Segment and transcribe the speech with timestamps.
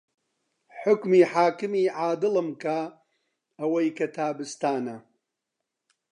[0.81, 2.79] حوکمی حاکمی عادڵم کا
[3.59, 4.97] ئەوەی کە تابستانە